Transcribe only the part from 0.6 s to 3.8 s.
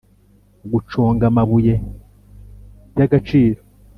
guconga amabuye y agaciro